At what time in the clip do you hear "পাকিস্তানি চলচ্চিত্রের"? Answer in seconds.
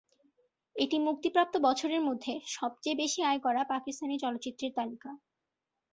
3.73-4.71